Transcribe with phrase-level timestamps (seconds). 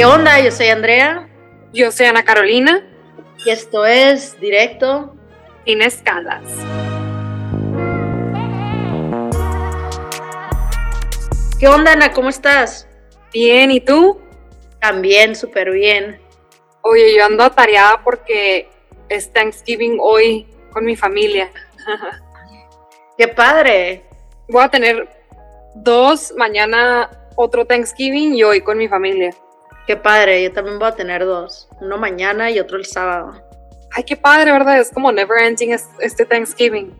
[0.00, 0.40] ¿Qué onda?
[0.40, 1.28] Yo soy Andrea.
[1.74, 2.82] Yo soy Ana Carolina.
[3.44, 5.14] Y esto es Directo
[5.66, 6.42] Sin Escalas.
[11.58, 12.14] ¿Qué onda, Ana?
[12.14, 12.88] ¿Cómo estás?
[13.30, 14.18] Bien, ¿y tú?
[14.80, 16.18] También, súper bien.
[16.80, 18.70] Oye, yo ando atareada porque
[19.10, 21.50] es Thanksgiving hoy con mi familia.
[23.18, 24.06] ¡Qué padre!
[24.48, 25.10] Voy a tener
[25.74, 29.34] dos, mañana otro Thanksgiving y hoy con mi familia.
[29.86, 31.68] Qué padre, yo también voy a tener dos.
[31.80, 33.34] Uno mañana y otro el sábado.
[33.92, 34.78] Ay, qué padre, ¿verdad?
[34.78, 36.94] Es como never ending este Thanksgiving.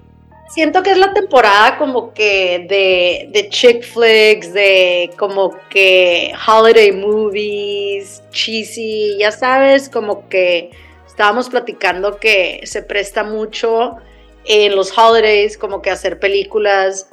[0.48, 6.90] Siento que es la temporada como que de, de chick flicks, de como que holiday
[6.90, 10.72] movies, cheesy, ya sabes, como que
[11.06, 13.98] estábamos platicando que se presta mucho
[14.44, 17.08] en los holidays como que hacer películas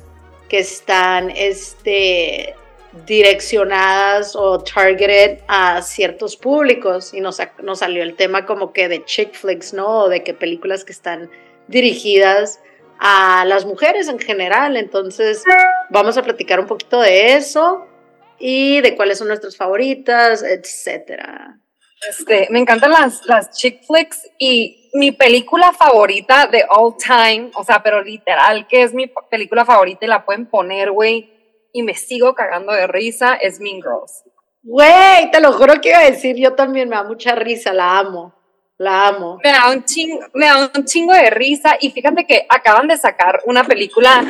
[0.50, 2.56] que están este
[3.06, 9.04] direccionadas o targeted a ciertos públicos y nos, nos salió el tema como que de
[9.06, 10.04] chick flicks, ¿no?
[10.04, 11.30] O de que películas que están
[11.68, 12.60] dirigidas
[13.00, 14.78] a las mujeres en general.
[14.78, 15.44] Entonces
[15.90, 17.86] vamos a platicar un poquito de eso
[18.40, 21.60] y de cuáles son nuestras favoritas, etcétera.
[22.08, 27.64] Este, me encantan las, las chick flicks y mi película favorita de all time, o
[27.64, 31.37] sea, pero literal, que es mi película favorita y la pueden poner, güey,
[31.74, 34.24] y me sigo cagando de risa, es Mean Girls.
[34.64, 38.00] Güey, te lo juro que iba a decir, yo también me da mucha risa, la
[38.00, 38.34] amo.
[38.78, 39.40] La amo.
[39.44, 41.78] Me da, un chingo, me da un chingo de risa.
[41.80, 44.24] Y fíjate que acaban de sacar una película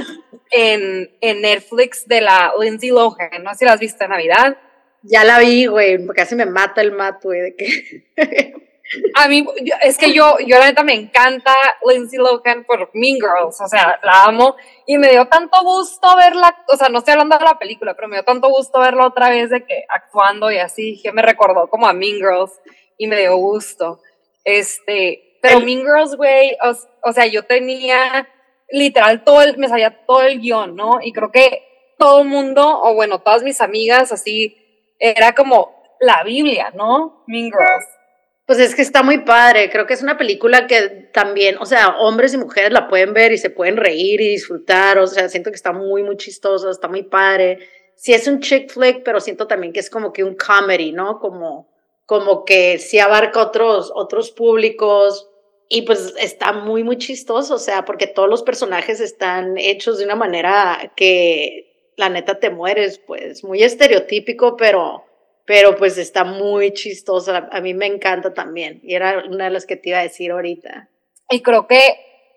[0.52, 3.44] en, en Netflix de la Lindsay Lohan.
[3.44, 4.58] No sé si la has visto en Navidad.
[5.02, 6.06] Ya la vi, güey.
[6.08, 7.42] Casi me mata el mato, güey.
[7.42, 8.54] De que...
[9.16, 9.46] A mí,
[9.84, 11.54] es que yo, yo la neta me encanta
[11.86, 14.56] Lindsay Lohan por Mean Girls, o sea, la amo.
[14.86, 18.08] Y me dio tanto gusto verla, o sea, no estoy hablando de la película, pero
[18.08, 21.70] me dio tanto gusto verla otra vez de que actuando y así, que me recordó
[21.70, 22.52] como a Mean Girls
[22.98, 24.02] y me dio gusto.
[24.44, 26.56] Este, pero Mean Girls, güey,
[27.04, 28.28] o, sea, yo tenía
[28.70, 31.00] literal todo el, me salía todo el guion, ¿no?
[31.02, 34.56] Y creo que todo el mundo, o bueno, todas mis amigas, así,
[35.00, 37.24] era como la Biblia, ¿no?
[37.28, 37.97] Mean Girls.
[38.48, 41.98] Pues es que está muy padre, creo que es una película que también, o sea,
[42.00, 45.52] hombres y mujeres la pueden ver y se pueden reír y disfrutar, o sea, siento
[45.52, 47.60] que está muy, muy chistosa, está muy padre.
[47.96, 51.20] Sí es un chick flick, pero siento también que es como que un comedy, ¿no?
[51.20, 51.68] Como,
[52.06, 55.30] como que sí abarca otros, otros públicos
[55.68, 60.06] y pues está muy, muy chistoso, o sea, porque todos los personajes están hechos de
[60.06, 65.04] una manera que la neta te mueres, pues muy estereotípico, pero,
[65.48, 69.66] pero pues está muy chistosa, a mí me encanta también y era una de las
[69.66, 70.90] que te iba a decir ahorita.
[71.30, 71.80] Y creo que,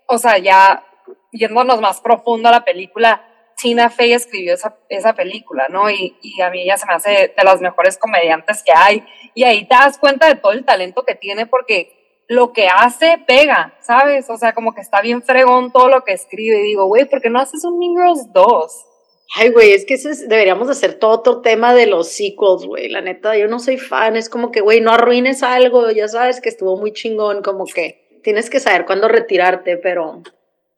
[0.07, 0.85] o sea, ya
[1.33, 3.27] yéndonos más profundo a la película,
[3.57, 5.89] Tina Fey escribió esa, esa película, ¿no?
[5.89, 9.05] Y, y, a mí ella se me hace de las mejores comediantes que hay.
[9.35, 13.21] Y ahí te das cuenta de todo el talento que tiene porque lo que hace
[13.27, 14.29] pega, ¿sabes?
[14.29, 16.59] O sea, como que está bien fregón todo lo que escribe.
[16.59, 18.85] Y digo, güey, ¿por qué no haces un Mean Girls 2?
[19.33, 22.89] Ay, güey, es que eso deberíamos hacer todo otro tema de los sequels, güey.
[22.89, 24.17] La neta, yo no soy fan.
[24.17, 25.89] Es como que, güey, no arruines algo.
[25.91, 27.41] Ya sabes que estuvo muy chingón.
[27.41, 29.77] Como que tienes que saber cuándo retirarte.
[29.77, 30.21] Pero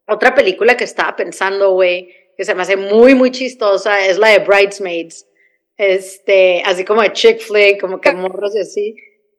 [0.07, 4.29] otra película que estaba pensando, güey, que se me hace muy, muy chistosa, es la
[4.29, 5.27] de Bridesmaids.
[5.75, 8.95] Este, así como de chick flick, como que morros y así.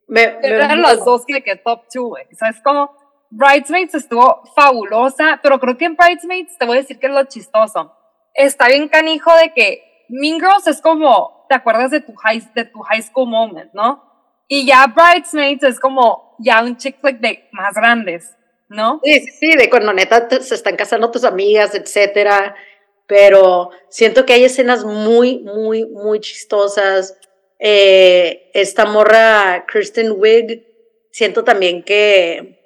[0.07, 2.25] Me, Eran las dos que, que top two, güey.
[2.31, 2.91] O sea, es como,
[3.29, 7.23] Bridesmaids estuvo fabulosa, pero creo que en Bridesmaids te voy a decir que es lo
[7.23, 7.91] chistoso.
[8.35, 12.65] Está bien canijo de que Mean Girls es como, te acuerdas de tu high, de
[12.65, 14.03] tu high school moment, ¿no?
[14.47, 18.35] Y ya Bridesmaids es como ya un chick flick de más grandes,
[18.69, 19.01] ¿no?
[19.03, 22.55] Sí, sí, sí, de cuando neta se están casando tus amigas, etcétera
[23.07, 27.17] pero siento que hay escenas muy, muy, muy chistosas.
[27.59, 30.65] Eh, esta morra, Kristen Wiig,
[31.11, 32.59] siento también que,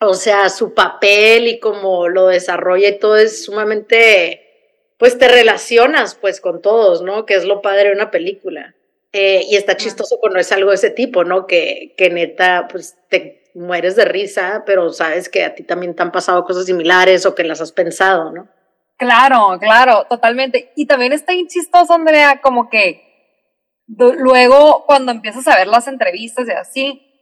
[0.00, 4.43] o sea, su papel y cómo lo desarrolla y todo es sumamente,
[4.98, 7.26] pues te relacionas pues con todos, ¿no?
[7.26, 8.74] Que es lo padre de una película.
[9.12, 11.46] Eh, y está chistoso cuando es algo de ese tipo, ¿no?
[11.46, 16.02] Que, que neta, pues te mueres de risa, pero sabes que a ti también te
[16.02, 18.48] han pasado cosas similares o que las has pensado, ¿no?
[18.96, 20.72] Claro, claro, totalmente.
[20.76, 23.02] Y también está bien chistoso, Andrea, como que
[23.86, 27.12] luego cuando empiezas a ver las entrevistas y así,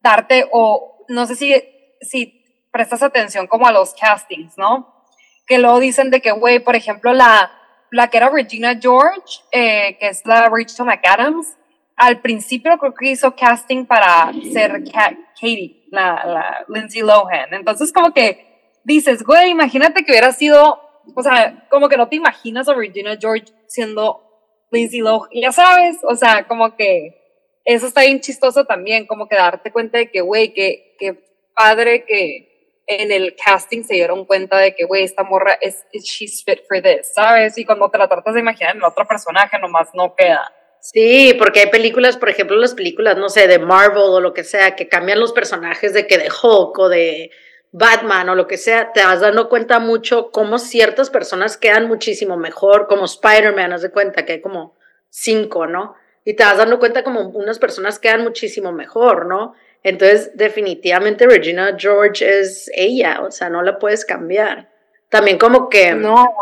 [0.00, 1.54] darte, o no sé si,
[2.00, 5.01] si prestas atención como a los castings, ¿no?
[5.46, 7.50] Que luego dicen de que, güey, por ejemplo, la,
[7.90, 11.56] la que era Regina George, eh, que es la Rachel McAdams,
[11.96, 17.52] al principio creo que hizo casting para ser Katie, la, la Lindsay Lohan.
[17.52, 20.80] Entonces como que dices, güey, imagínate que hubiera sido
[21.14, 24.22] o sea, como que no te imaginas a Regina George siendo
[24.70, 27.20] Lindsay Lohan, ya sabes, o sea, como que
[27.64, 31.22] eso está bien chistoso también, como que darte cuenta de que, güey, que, que
[31.54, 32.51] padre que
[32.86, 36.80] en el casting se dieron cuenta de que, güey, esta morra es, she's fit for
[36.82, 37.56] this, ¿sabes?
[37.58, 40.52] Y cuando te la tratas de imaginar en otro personaje, nomás no queda.
[40.80, 44.42] Sí, porque hay películas, por ejemplo, las películas, no sé, de Marvel o lo que
[44.42, 47.30] sea, que cambian los personajes de que de Hulk o de
[47.70, 52.36] Batman o lo que sea, te vas dando cuenta mucho cómo ciertas personas quedan muchísimo
[52.36, 54.74] mejor, como Spider-Man, haz de cuenta que hay como
[55.08, 55.94] cinco, ¿no?
[56.24, 59.54] Y te vas dando cuenta como unas personas quedan muchísimo mejor, ¿no?
[59.82, 64.70] Entonces, definitivamente Regina George es ella, o sea, no la puedes cambiar.
[65.08, 65.94] También como que...
[65.94, 66.34] No.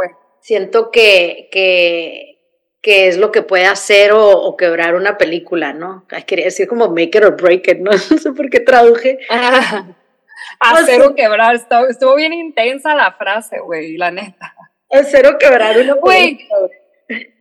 [0.42, 2.30] Siento que, que,
[2.80, 6.06] que es lo que puede hacer o, quebrar una película, ¿no?
[6.26, 7.90] quería decir como make it or break it, ¿no?
[8.10, 9.18] No sé por qué traduje.
[10.60, 14.54] hacer o quebrar, estuvo, bien intensa la frase, güey, la neta.
[14.90, 16.68] Hacer o quebrar una película.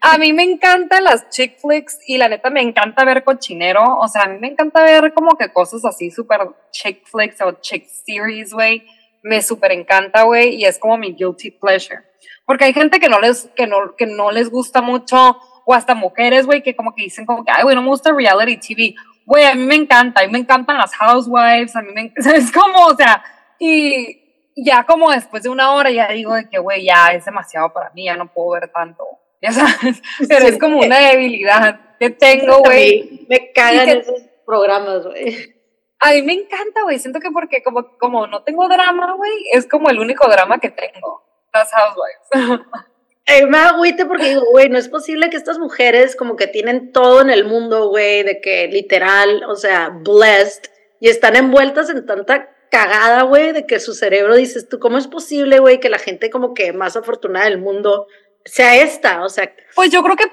[0.01, 3.97] A mí me encantan las chick flicks y la neta me encanta ver cochinero.
[3.99, 7.51] O sea, a mí me encanta ver como que cosas así súper chick flicks o
[7.61, 8.85] chick series, güey.
[9.21, 11.99] Me súper encanta, güey, y es como mi guilty pleasure.
[12.45, 15.93] Porque hay gente que no les, que no, que no les gusta mucho, o hasta
[15.93, 18.95] mujeres, güey, que como que dicen como que, ay, güey, no me gusta reality TV.
[19.25, 22.51] Güey, a mí me encanta, a mí me encantan las housewives, a mí me es
[22.51, 23.23] como, o sea,
[23.59, 24.19] y
[24.55, 27.91] ya como después de una hora ya digo de que, güey, ya es demasiado para
[27.91, 29.05] mí, ya no puedo ver tanto
[29.41, 33.25] ya sabes, pero es como una debilidad que tengo, güey.
[33.29, 35.55] Me cagan esos programas, güey.
[35.99, 39.67] A mí me encanta, güey, siento que porque como, como no tengo drama, güey, es
[39.67, 42.63] como el único drama que tengo, las housewives.
[43.31, 46.91] Eh, me agüite porque digo, güey, no es posible que estas mujeres como que tienen
[46.91, 50.63] todo en el mundo, güey, de que literal, o sea, blessed,
[50.99, 55.07] y están envueltas en tanta cagada, güey, de que su cerebro dices tú, ¿cómo es
[55.07, 58.07] posible, güey, que la gente como que más afortunada del mundo
[58.45, 59.53] sea esta, o sea.
[59.75, 60.25] Pues yo creo que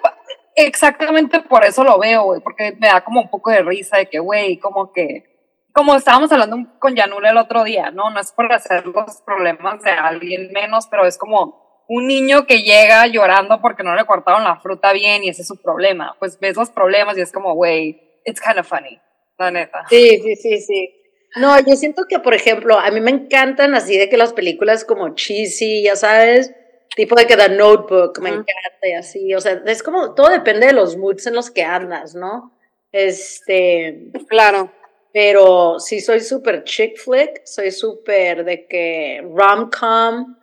[0.57, 4.07] exactamente por eso lo veo, güey, porque me da como un poco de risa de
[4.07, 5.25] que, güey, como que,
[5.73, 8.11] como estábamos hablando con Yanula el otro día, ¿no?
[8.11, 12.63] No es por hacer los problemas de alguien menos, pero es como un niño que
[12.63, 16.17] llega llorando porque no le cortaron la fruta bien y ese es su problema.
[16.19, 18.99] Pues ves los problemas y es como, güey, it's kind of funny,
[19.39, 19.85] la neta.
[19.89, 20.93] Sí, sí, sí, sí.
[21.37, 24.85] No, yo siento que, por ejemplo, a mí me encantan así de que las películas
[24.85, 26.55] como cheesy, ya sabes,
[26.97, 30.67] tipo de que The Notebook me encanta y así, o sea, es como, todo depende
[30.67, 32.53] de los moods en los que andas, ¿no?
[32.91, 34.73] Este, claro.
[35.13, 40.37] Pero sí soy súper chick flick, soy súper de que rom-com,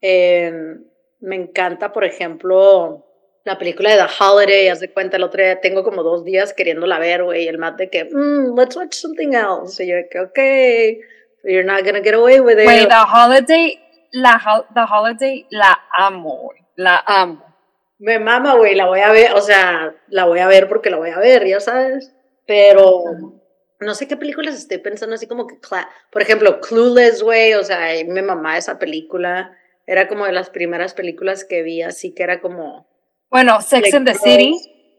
[0.00, 0.84] em,
[1.20, 3.06] me encanta, por ejemplo,
[3.44, 6.52] la película de The Holiday, haz de cuenta, el otro día tengo como dos días
[6.52, 10.08] queriéndola ver, güey, el mat de que, mm, let's watch something else, y yo de
[10.08, 10.38] que, ok,
[11.44, 12.66] you're not gonna get away with it.
[12.66, 13.79] Wait, The Holiday
[14.12, 17.44] la The Holiday la amo, la amo.
[17.98, 20.96] Me mama, güey, la voy a ver, o sea, la voy a ver porque la
[20.96, 22.14] voy a ver, ya sabes.
[22.46, 23.04] Pero
[23.78, 25.56] no sé qué películas estoy pensando así como que,
[26.10, 29.56] por ejemplo, Clueless, güey, o sea, me mamá esa película.
[29.86, 32.88] Era como de las primeras películas que vi, así que era como...
[33.30, 34.54] Bueno, Sex and the City.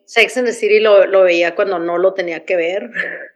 [0.05, 2.89] Sex and the City lo, lo veía cuando no lo tenía que ver.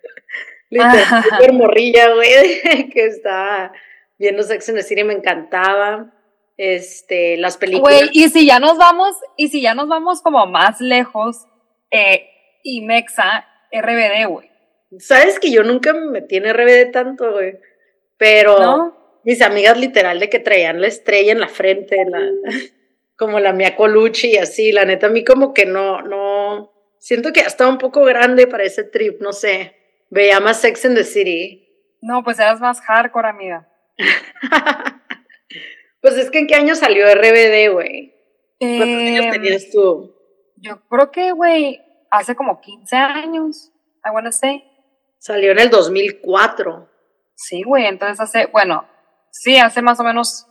[0.69, 3.71] Literalmente morrilla, güey, que estaba
[4.17, 6.11] viendo Sex and the City me encantaba.
[6.57, 7.99] Este, las películas.
[7.99, 11.45] Güey, y si ya nos vamos, y si ya nos vamos como más lejos,
[11.91, 12.29] eh,
[12.63, 14.49] y Mexa, RBD, güey.
[14.99, 17.59] Sabes que yo nunca me metí en RBD tanto, güey.
[18.17, 22.19] Pero mis amigas literal de que traían la estrella en la frente, la,
[23.17, 27.33] como la Mia Colucci y así, la neta, a mí como que no, no, siento
[27.33, 29.75] que ya estaba un poco grande para ese trip, no sé.
[30.09, 31.67] Veía más Sex and the City.
[32.01, 33.67] No, pues eras más hardcore, amiga.
[36.01, 38.13] pues es que en qué año salió RBD, güey.
[38.59, 40.15] ¿Cuántos años em, tenías tú?
[40.57, 43.71] Yo creo que, güey, hace como 15 años,
[44.05, 44.63] I wanna say.
[45.19, 46.89] Salió en el 2004.
[47.35, 48.87] Sí, güey, entonces hace, bueno,
[49.31, 50.47] sí, hace más o menos.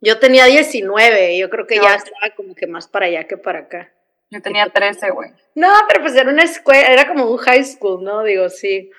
[0.00, 3.60] Yo tenía 19, yo creo que ya estaba como que más para allá que para
[3.60, 3.92] acá.
[4.30, 5.30] Yo tenía 13, güey.
[5.54, 8.22] No, pero pues era una escuela, era como un high school, ¿no?
[8.24, 8.90] Digo, sí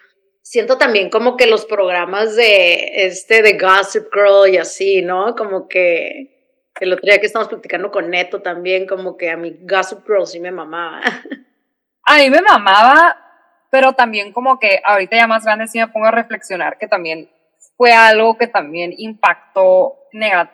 [0.50, 5.36] siento también como que los programas de este de Gossip Girl y así, ¿no?
[5.36, 9.58] Como que el otro día que estamos platicando con Neto también, como que a mí
[9.62, 11.02] Gossip Girl sí me mamaba.
[12.10, 13.18] A mí me mamaba,
[13.70, 17.30] pero también como que ahorita ya más grande sí me pongo a reflexionar que también
[17.76, 20.08] fue algo que también impactó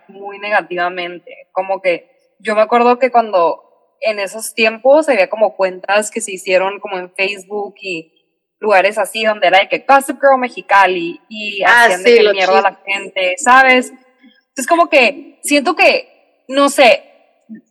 [0.08, 1.50] muy negativamente.
[1.52, 2.10] Como que
[2.40, 6.98] yo me acuerdo que cuando en esos tiempos había como cuentas que se hicieron como
[6.98, 8.23] en Facebook y
[8.64, 12.60] lugares así donde era de que Gossip Girl Mexicali y ah, hacían de que mierda
[12.60, 13.92] a la gente, ¿sabes?
[13.92, 17.04] Entonces como que siento que, no sé,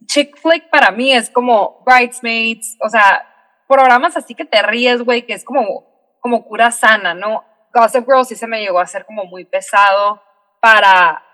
[0.06, 3.26] chick flick para mí es como Bridesmaids, o sea,
[3.66, 7.44] programas así que te ríes, güey, que es como como cura sana, ¿no?
[7.75, 10.22] Gossip Girl sí se me llegó a ser como muy pesado
[10.61, 11.25] para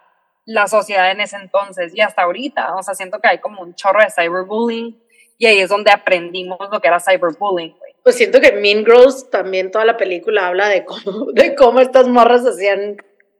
[0.46, 3.74] la sociedad en ese entonces y hasta ahorita, o sea, siento que hay como un
[3.74, 4.98] chorro de cyberbullying
[5.36, 7.76] y ahí es donde aprendimos lo que era cyberbullying,
[8.08, 10.68] Pues siento que Mean Girls también toda la película habla
[11.34, 12.96] de cómo, estas morras hacían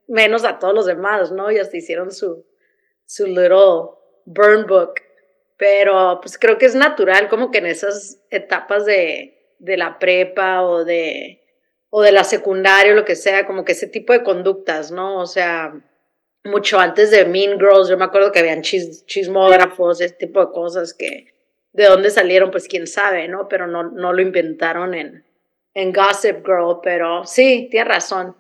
[0.07, 1.51] menos a todos los demás, ¿no?
[1.51, 2.45] Y hasta hicieron su,
[3.07, 3.93] su little
[4.27, 4.97] burn book.
[5.57, 10.61] Pero pues creo que es natural como que en esas etapas de, de la prepa
[10.61, 11.41] o de,
[11.89, 15.19] o de la secundaria o lo que sea, como que ese tipo de conductas, ¿no?
[15.19, 15.83] O sea,
[16.45, 20.93] mucho antes de Mean Girls, yo me acuerdo que habían chismógrafos, ese tipo de cosas
[20.93, 21.38] que
[21.79, 23.49] de dónde salieron, pues quién sabe, ¿no?
[23.49, 25.25] Pero no, no lo inventaron en,
[25.75, 28.37] en Gossip Girl, pero sí, tiene razón.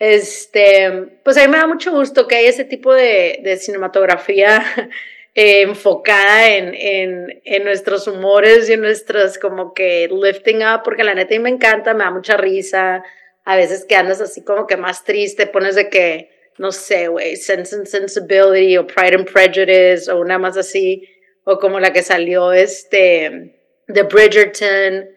[0.00, 4.64] Este, pues a mí me da mucho gusto que haya ese tipo de, de cinematografía
[5.36, 11.04] eh, enfocada en, en, en, nuestros humores y en nuestras como que lifting up, porque
[11.04, 13.04] la neta a mí me encanta, me da mucha risa.
[13.44, 17.36] A veces que andas así como que más triste, pones de que, no sé, güey,
[17.36, 21.08] Sense and Sensibility o Pride and Prejudice o una más así,
[21.44, 23.56] o como la que salió este,
[23.86, 25.08] de Bridgerton,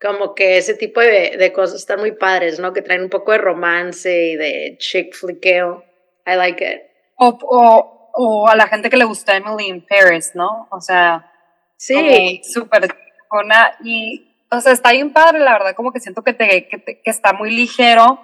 [0.00, 2.72] como que ese tipo de, de cosas están muy padres, ¿no?
[2.72, 5.84] Que traen un poco de romance y de chick flickeo.
[6.26, 6.82] I like it.
[7.16, 10.68] O, o, o a la gente que le gusta Emily in Paris, ¿no?
[10.70, 11.30] O sea,
[11.76, 12.94] sí, súper
[13.30, 16.82] buena y, o sea, está bien padre, la verdad, como que siento que, te, que,
[16.82, 18.20] que, está muy ligero.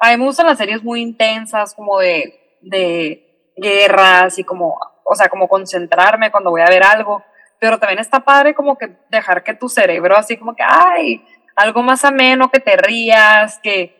[0.00, 4.78] A mí me gustan las series muy intensas, como de, de guerras y como,
[5.08, 7.22] o sea, como concentrarme cuando voy a ver algo
[7.58, 11.24] pero también está padre como que dejar que tu cerebro así como que, ay,
[11.56, 13.96] algo más ameno, que te rías, que...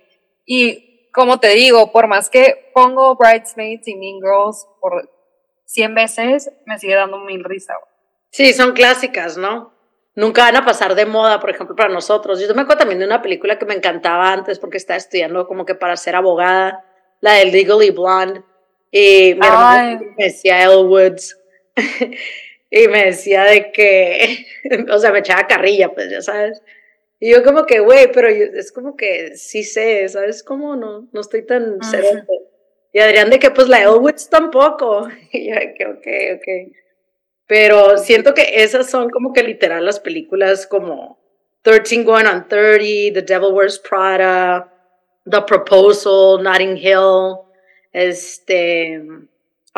[0.46, 5.10] Y como te digo, por más que pongo Bridesmaids y Mean Girls por
[5.66, 7.74] 100 veces, me sigue dando mil risa.
[8.30, 9.74] Sí, son clásicas, ¿no?
[10.14, 12.40] Nunca van a pasar de moda, por ejemplo, para nosotros.
[12.40, 15.64] Yo me acuerdo también de una película que me encantaba antes porque estaba estudiando como
[15.64, 16.84] que para ser abogada,
[17.20, 18.42] la de Legally Blonde.
[18.90, 21.38] Y mi hermana me decía Elle Woods.
[22.70, 24.46] y me decía de que,
[24.90, 26.62] o sea, me echaba carrilla, pues ya sabes.
[27.20, 30.76] Y yo como que, güey, pero es como que sí sé, ¿sabes cómo?
[30.76, 32.34] No, no estoy tan uh
[32.92, 35.08] Y Adrián de que, pues la Elwoods tampoco.
[35.32, 36.76] Y yo de que, ok, ok.
[37.46, 41.18] Pero siento que esas son como que literal las películas como
[41.62, 44.70] 13 Going on 30, The Devil Wears Prada,
[45.24, 47.47] The Proposal, Notting Hill,
[47.98, 49.02] este...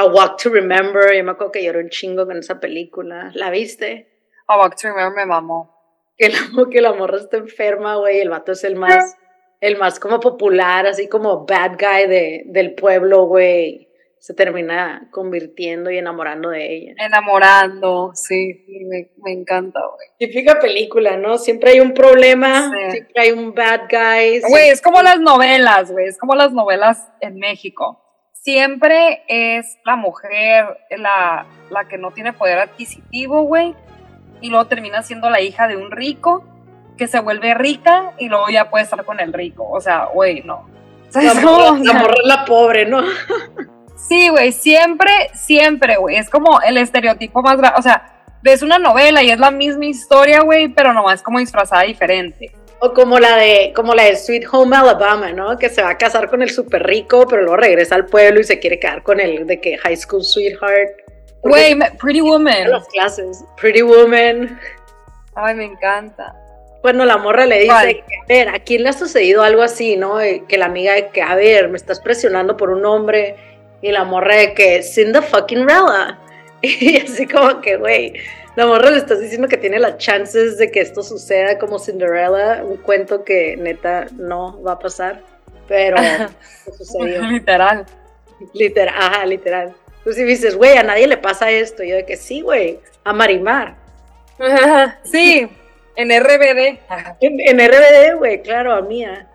[0.00, 3.30] A Walk to Remember, yo me acuerdo que lloró un chingo con esa película.
[3.34, 4.08] ¿La viste?
[4.46, 5.76] A Walk to Remember me mamó.
[6.16, 6.38] Que la,
[6.70, 9.16] que la morra está enferma, güey, el vato es el más,
[9.60, 13.88] el más como popular, así como bad guy de, del pueblo, güey.
[14.18, 16.94] Se termina convirtiendo y enamorando de ella.
[16.98, 20.08] Enamorando, sí, me, me encanta, güey.
[20.18, 21.36] Típica película, ¿no?
[21.36, 24.40] Siempre hay un problema, siempre hay un bad guy.
[24.48, 27.99] Güey, es como las novelas, güey, es como las novelas en México
[28.40, 33.74] siempre es la mujer la, la que no tiene poder adquisitivo, güey,
[34.40, 36.44] y luego termina siendo la hija de un rico
[36.96, 39.66] que se vuelve rica y luego ya puede estar con el rico.
[39.70, 40.68] O sea, güey, no.
[41.14, 43.02] la, morra, es la pobre, ¿no?
[43.96, 46.16] sí, güey, siempre, siempre, güey.
[46.16, 47.78] Es como el estereotipo más grande.
[47.78, 51.82] O sea, ves una novela y es la misma historia, güey, pero nomás como disfrazada
[51.82, 52.52] diferente.
[52.80, 55.58] O como la de, como la de Sweet Home Alabama, ¿no?
[55.58, 58.44] Que se va a casar con el súper rico, pero luego regresa al pueblo y
[58.44, 60.90] se quiere quedar con el de que High School Sweetheart.
[61.42, 62.70] Güey, Pretty Woman.
[62.70, 63.44] Las clases.
[63.60, 64.58] Pretty Woman.
[65.34, 66.34] Ay, me encanta.
[66.82, 70.16] Bueno, la morra le dice, a ver, ¿a quién le ha sucedido algo así, no?
[70.48, 73.36] Que la amiga de que, a ver, me estás presionando por un hombre.
[73.82, 76.18] Y la morra de que, sin the fucking rella.
[76.62, 78.12] Y así como que, güey,
[78.56, 82.64] la morra le estás diciendo que tiene las chances de que esto suceda como Cinderella,
[82.64, 85.22] un cuento que neta no va a pasar,
[85.68, 85.96] pero
[86.76, 87.22] sucedió.
[87.30, 87.86] literal.
[88.54, 89.74] Literal, ajá, literal.
[90.02, 91.84] Tú sí dices, güey, a nadie le pasa esto.
[91.84, 93.76] yo de que sí, güey, a Marimar.
[95.04, 95.48] sí,
[95.96, 96.78] en RBD.
[97.20, 99.28] En, en RBD, güey, claro, a Mía.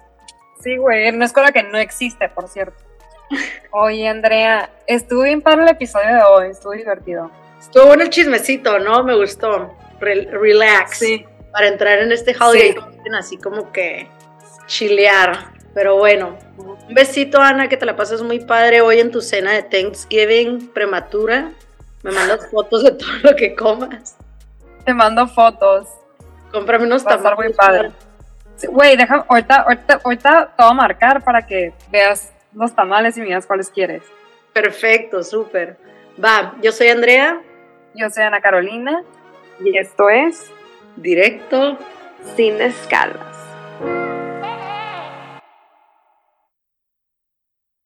[0.62, 2.84] Sí, güey, en una escuela que no existe, por cierto.
[3.72, 7.30] Oye, Andrea, estuvo bien para el episodio de hoy, estuvo divertido.
[7.66, 9.04] Estuvo bueno el chismecito, ¿no?
[9.04, 9.76] Me gustó.
[10.00, 11.00] relax.
[11.00, 11.26] Sí.
[11.52, 12.76] Para entrar en este holiday
[13.14, 14.08] así como que
[14.68, 15.54] chilear.
[15.74, 19.52] Pero bueno, un besito, Ana, que te la pasas muy padre hoy en tu cena
[19.52, 21.52] de Thanksgiving prematura.
[22.02, 24.18] Me mandas fotos de todo lo que comas.
[24.86, 25.88] Te mando fotos.
[26.52, 27.38] Cómprame unos tamales.
[27.38, 27.92] muy padre.
[28.70, 33.20] Güey, deja, ahorita, ahorita, ahorita te voy a marcar para que veas los tamales y
[33.20, 34.04] me digas cuáles quieres.
[34.54, 35.78] Perfecto, súper.
[36.24, 37.42] Va, yo soy Andrea.
[37.98, 39.04] Yo soy Ana Carolina
[39.64, 40.52] y esto es
[40.98, 41.78] Directo
[42.36, 43.38] Sin Escalas.